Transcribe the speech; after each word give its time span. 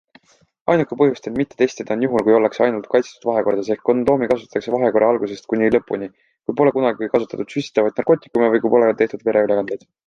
Ainuke 0.73 0.95
põhjus 1.01 1.27
end 1.31 1.35
mitte 1.41 1.57
testida 1.61 1.93
on 1.97 2.05
juhul, 2.05 2.23
kui 2.29 2.35
ollakse 2.37 2.63
ainult 2.67 2.89
kaitstud 2.95 3.29
vahekordades 3.31 3.69
ehk 3.75 3.85
kondoomi 3.91 4.31
kasutatakse 4.33 4.75
vahekorra 4.79 5.13
algusest 5.15 5.49
kuni 5.53 5.71
lõpuni, 5.77 6.11
kui 6.45 6.59
pole 6.63 6.75
kunagi 6.81 7.15
kasutatud 7.17 7.59
süstitavaid 7.59 8.01
narkootikume 8.03 8.51
või 8.57 8.67
kui 8.67 8.77
pole 8.77 8.93
tehtud 9.05 9.29
vereülekandeid. 9.33 9.91